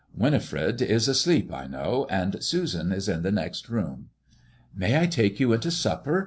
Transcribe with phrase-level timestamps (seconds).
[0.15, 4.09] Winifred is asleept I know, and Susan is in the next room."
[4.75, 6.19] "May I take you into supper?"